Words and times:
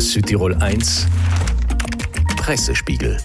Südtirol 0.00 0.54
1 0.54 1.06
Pressespiegel. 2.36 3.18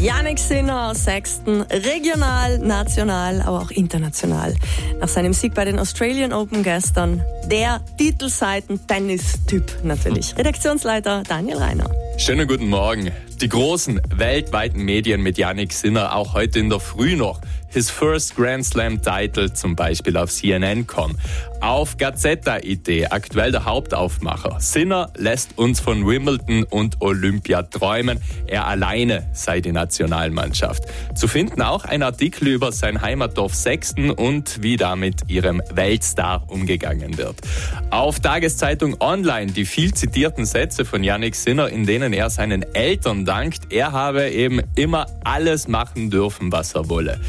Janik 0.00 0.38
Sinner, 0.38 0.94
sechsten, 0.94 1.62
regional, 1.62 2.58
national, 2.58 3.40
aber 3.42 3.60
auch 3.60 3.70
international. 3.70 4.54
Nach 5.00 5.08
seinem 5.08 5.32
Sieg 5.32 5.54
bei 5.54 5.64
den 5.64 5.78
Australian 5.78 6.32
Open 6.32 6.62
gestern, 6.62 7.22
der 7.50 7.80
Titelseiten-Tennis-Typ 7.98 9.84
natürlich. 9.84 10.36
Redaktionsleiter 10.36 11.22
Daniel 11.28 11.58
Reiner. 11.58 11.90
Schönen 12.16 12.46
guten 12.46 12.68
Morgen. 12.68 13.10
Die 13.40 13.48
großen 13.48 14.00
weltweiten 14.14 14.82
Medien 14.82 15.22
mit 15.22 15.38
Yannick 15.38 15.72
Sinner 15.72 16.14
auch 16.14 16.34
heute 16.34 16.60
in 16.60 16.70
der 16.70 16.80
Früh 16.80 17.16
noch. 17.16 17.40
His 17.74 17.90
first 17.90 18.36
Grand 18.36 18.64
Slam 18.64 19.02
Title 19.02 19.52
zum 19.52 19.74
Beispiel 19.74 20.16
auf 20.16 20.30
CNN.com. 20.30 21.16
Auf 21.60 21.96
Gazetta.it, 21.96 23.10
aktuell 23.10 23.50
der 23.50 23.64
Hauptaufmacher. 23.64 24.60
Sinner 24.60 25.10
lässt 25.16 25.58
uns 25.58 25.80
von 25.80 26.06
Wimbledon 26.06 26.62
und 26.62 27.00
Olympia 27.00 27.62
träumen. 27.62 28.20
Er 28.46 28.68
alleine 28.68 29.28
sei 29.32 29.60
die 29.64 29.72
Nationalmannschaft. 29.72 30.84
Zu 31.14 31.28
finden 31.28 31.62
auch 31.62 31.84
ein 31.84 32.02
Artikel 32.02 32.48
über 32.48 32.72
sein 32.72 33.00
Heimatdorf 33.00 33.54
Sechsten 33.54 34.10
und 34.10 34.62
wie 34.62 34.76
da 34.76 34.96
mit 34.96 35.28
ihrem 35.28 35.62
Weltstar 35.72 36.44
umgegangen 36.48 37.18
wird. 37.18 37.36
Auf 37.90 38.20
Tageszeitung 38.20 38.96
Online 39.00 39.52
die 39.52 39.64
viel 39.64 39.94
zitierten 39.94 40.44
Sätze 40.44 40.84
von 40.84 41.02
Yannick 41.02 41.34
Sinner, 41.34 41.68
in 41.68 41.86
denen 41.86 42.12
er 42.12 42.30
seinen 42.30 42.62
Eltern 42.74 43.24
dankt, 43.24 43.72
er 43.72 43.92
habe 43.92 44.30
eben 44.30 44.60
immer 44.74 45.06
alles 45.24 45.68
machen 45.68 46.10
dürfen, 46.10 46.52
was 46.52 46.74
er 46.74 46.88
wolle. 46.88 47.20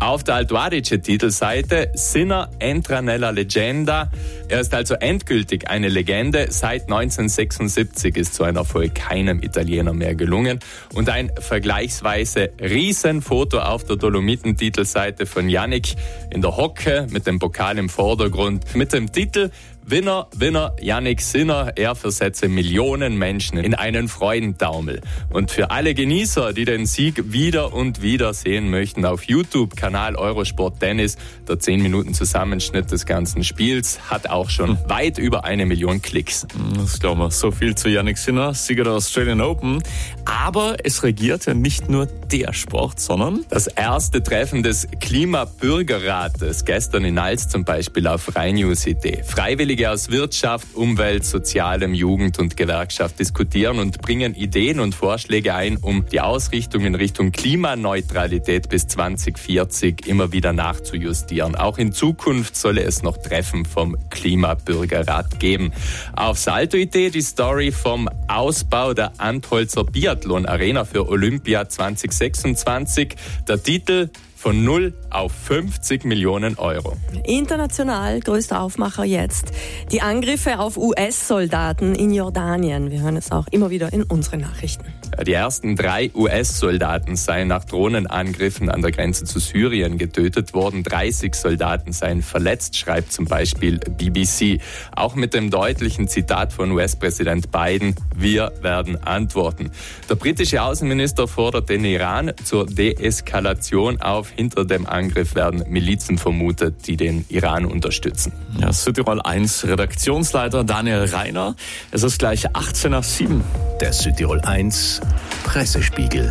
Auf 0.00 0.24
der 0.24 0.34
Altuadice 0.36 1.00
Titelseite 1.00 1.90
Sinner 1.94 2.50
entra 2.58 3.02
nella 3.02 3.30
Legenda. 3.30 4.10
Er 4.48 4.60
ist 4.60 4.74
also 4.74 4.94
endgültig 4.94 5.68
eine 5.70 5.88
Legende. 5.88 6.48
Seit 6.50 6.82
1976 6.82 8.16
ist 8.16 8.34
so 8.34 8.44
ein 8.44 8.56
Erfolg 8.56 8.94
keinem 8.94 9.42
Italiener 9.42 9.94
mehr 9.94 10.14
gelungen. 10.14 10.60
Und 10.92 11.08
ein 11.08 11.32
vergleichsweise 11.38 12.50
Riesenfoto 12.60 13.58
auf 13.58 13.84
der 13.84 13.96
Dolomiten-Titelseite 13.96 15.24
von 15.24 15.48
Yannick 15.48 15.94
in 16.30 16.42
der 16.42 16.56
Hocke 16.56 17.06
mit 17.10 17.26
dem 17.26 17.38
Pokal 17.38 17.78
im 17.78 17.88
Vordergrund 17.88 18.76
mit 18.76 18.92
dem 18.92 19.10
Titel 19.10 19.50
Winner, 19.86 20.28
Winner, 20.34 20.74
Yannick 20.80 21.20
Sinner, 21.20 21.72
er 21.76 21.94
versetze 21.94 22.48
Millionen 22.48 23.18
Menschen 23.18 23.58
in 23.58 23.74
einen 23.74 24.08
Freudentaumel. 24.08 25.02
Und 25.28 25.50
für 25.50 25.70
alle 25.70 25.92
Genießer, 25.92 26.54
die 26.54 26.64
den 26.64 26.86
Sieg 26.86 27.32
wieder 27.32 27.74
und 27.74 28.00
wieder 28.00 28.32
sehen 28.32 28.70
möchten, 28.70 29.04
auf 29.04 29.24
YouTube, 29.24 29.76
Kanal 29.76 30.16
Eurosport 30.16 30.80
Tennis, 30.80 31.18
der 31.46 31.58
10 31.58 31.82
Minuten 31.82 32.14
Zusammenschnitt 32.14 32.90
des 32.90 33.04
ganzen 33.04 33.44
Spiels, 33.44 34.00
hat 34.08 34.30
auch 34.30 34.48
schon 34.48 34.70
hm. 34.70 34.88
weit 34.88 35.18
über 35.18 35.44
eine 35.44 35.66
Million 35.66 36.00
Klicks. 36.00 36.46
Hm, 36.54 36.78
das 36.78 36.98
glauben 36.98 37.20
wir. 37.20 37.30
So 37.30 37.50
viel 37.50 37.74
zu 37.74 37.90
Yannick 37.90 38.16
Sinner, 38.16 38.54
Sieger 38.54 38.84
der 38.84 38.94
Australian 38.94 39.42
Open. 39.42 39.82
Aber 40.24 40.76
es 40.82 41.02
regiert 41.02 41.44
ja 41.44 41.52
nicht 41.52 41.90
nur 41.90 42.06
der 42.06 42.54
Sport, 42.54 43.00
sondern 43.00 43.44
das 43.50 43.66
erste 43.66 44.22
Treffen 44.22 44.62
des 44.62 44.88
Klimabürgerrates 45.00 46.64
gestern 46.64 47.04
in 47.04 47.18
Alz 47.18 47.48
zum 47.48 47.64
Beispiel 47.64 48.06
auf 48.06 48.34
Rhein 48.34 48.54
News 48.54 48.86
Idee. 48.86 49.22
Freiwillig 49.22 49.73
Freiwillige 49.74 49.90
aus 49.90 50.10
Wirtschaft, 50.12 50.68
Umwelt, 50.74 51.24
Sozialem, 51.24 51.94
Jugend 51.94 52.38
und 52.38 52.56
Gewerkschaft 52.56 53.18
diskutieren 53.18 53.80
und 53.80 54.00
bringen 54.00 54.36
Ideen 54.36 54.78
und 54.78 54.94
Vorschläge 54.94 55.52
ein, 55.52 55.78
um 55.78 56.08
die 56.08 56.20
Ausrichtung 56.20 56.84
in 56.84 56.94
Richtung 56.94 57.32
Klimaneutralität 57.32 58.68
bis 58.68 58.86
2040 58.86 60.06
immer 60.06 60.30
wieder 60.30 60.52
nachzujustieren. 60.52 61.56
Auch 61.56 61.78
in 61.78 61.92
Zukunft 61.92 62.54
solle 62.54 62.84
es 62.84 63.02
noch 63.02 63.16
Treffen 63.16 63.64
vom 63.64 63.96
Klimabürgerrat 64.10 65.40
geben. 65.40 65.72
Auf 66.14 66.38
Salto-Idee 66.38 67.10
die 67.10 67.22
Story 67.22 67.72
vom 67.72 68.08
Ausbau 68.28 68.94
der 68.94 69.18
Antholzer 69.18 69.82
Biathlon 69.82 70.46
Arena 70.46 70.84
für 70.84 71.08
Olympia 71.08 71.68
2026. 71.68 73.16
Der 73.48 73.60
Titel 73.60 74.10
von 74.44 74.62
0 74.62 74.92
auf 75.08 75.32
50 75.32 76.04
Millionen 76.04 76.58
Euro. 76.58 76.98
International 77.24 78.20
größter 78.20 78.60
Aufmacher 78.60 79.02
jetzt. 79.02 79.52
Die 79.90 80.02
Angriffe 80.02 80.58
auf 80.58 80.76
US-Soldaten 80.76 81.94
in 81.94 82.12
Jordanien. 82.12 82.90
Wir 82.90 83.00
hören 83.00 83.16
es 83.16 83.32
auch 83.32 83.46
immer 83.52 83.70
wieder 83.70 83.90
in 83.94 84.02
unseren 84.02 84.42
Nachrichten. 84.42 84.84
Die 85.22 85.32
ersten 85.32 85.76
drei 85.76 86.10
US-Soldaten 86.14 87.16
seien 87.16 87.48
nach 87.48 87.64
Drohnenangriffen 87.64 88.68
an 88.68 88.82
der 88.82 88.90
Grenze 88.90 89.24
zu 89.24 89.38
Syrien 89.38 89.96
getötet 89.96 90.54
worden. 90.54 90.82
30 90.82 91.34
Soldaten 91.34 91.92
seien 91.92 92.22
verletzt, 92.22 92.76
schreibt 92.76 93.12
zum 93.12 93.26
Beispiel 93.26 93.78
BBC. 93.78 94.60
Auch 94.94 95.14
mit 95.14 95.32
dem 95.32 95.50
deutlichen 95.50 96.08
Zitat 96.08 96.52
von 96.52 96.72
US-Präsident 96.72 97.50
Biden, 97.52 97.94
wir 98.16 98.52
werden 98.60 99.02
antworten. 99.04 99.70
Der 100.08 100.16
britische 100.16 100.62
Außenminister 100.62 101.28
fordert 101.28 101.68
den 101.68 101.84
Iran 101.84 102.32
zur 102.42 102.66
Deeskalation 102.66 104.00
auf. 104.00 104.30
Hinter 104.30 104.64
dem 104.64 104.86
Angriff 104.86 105.34
werden 105.34 105.64
Milizen 105.68 106.18
vermutet, 106.18 106.86
die 106.86 106.96
den 106.96 107.24
Iran 107.28 107.64
unterstützen. 107.64 108.32
Ja, 108.58 108.72
Südtirol 108.72 109.20
1 109.20 109.66
Redaktionsleiter 109.66 110.64
Daniel 110.64 111.04
Reiner. 111.04 111.54
Es 111.90 112.02
ist 112.02 112.18
gleich 112.18 112.54
18 112.54 112.90
nach 112.90 113.04
7. 113.04 113.42
Der 113.80 113.92
Südtirol 113.92 114.40
1 114.40 115.00
Pressespiegel. 115.42 116.30